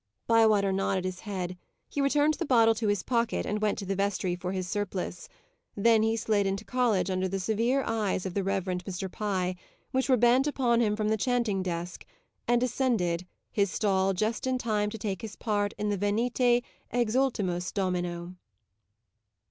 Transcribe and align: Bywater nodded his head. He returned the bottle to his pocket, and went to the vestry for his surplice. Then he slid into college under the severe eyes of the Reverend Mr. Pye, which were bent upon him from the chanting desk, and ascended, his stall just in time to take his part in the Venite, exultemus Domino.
Bywater 0.25 0.71
nodded 0.71 1.05
his 1.05 1.19
head. 1.19 1.59
He 1.87 2.01
returned 2.01 2.33
the 2.33 2.43
bottle 2.45 2.73
to 2.73 2.87
his 2.87 3.03
pocket, 3.03 3.45
and 3.45 3.61
went 3.61 3.77
to 3.77 3.85
the 3.85 3.93
vestry 3.95 4.35
for 4.35 4.51
his 4.51 4.67
surplice. 4.67 5.29
Then 5.75 6.01
he 6.01 6.17
slid 6.17 6.47
into 6.47 6.65
college 6.65 7.11
under 7.11 7.27
the 7.27 7.39
severe 7.39 7.83
eyes 7.85 8.25
of 8.25 8.33
the 8.33 8.43
Reverend 8.43 8.83
Mr. 8.85 9.11
Pye, 9.11 9.53
which 9.91 10.09
were 10.09 10.17
bent 10.17 10.47
upon 10.47 10.81
him 10.81 10.95
from 10.95 11.09
the 11.09 11.17
chanting 11.17 11.61
desk, 11.61 12.03
and 12.47 12.63
ascended, 12.63 13.27
his 13.51 13.69
stall 13.69 14.13
just 14.15 14.47
in 14.47 14.57
time 14.57 14.89
to 14.89 14.97
take 14.97 15.21
his 15.21 15.35
part 15.35 15.71
in 15.77 15.89
the 15.89 15.97
Venite, 15.99 16.63
exultemus 16.91 17.71
Domino. 17.71 18.33